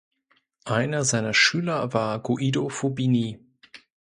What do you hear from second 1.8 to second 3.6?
war Guido Fubini.